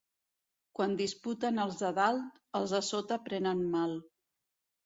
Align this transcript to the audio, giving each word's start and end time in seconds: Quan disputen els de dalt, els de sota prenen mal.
Quan 0.77 0.95
disputen 1.01 1.61
els 1.65 1.77
de 1.83 1.91
dalt, 1.99 2.41
els 2.61 2.75
de 2.77 2.81
sota 2.89 3.19
prenen 3.29 3.63
mal. 3.77 3.99